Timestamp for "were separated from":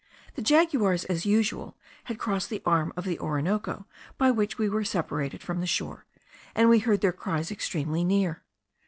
4.67-5.59